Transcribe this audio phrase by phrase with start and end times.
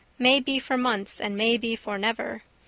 [0.17, 2.41] May be for months and may be for never.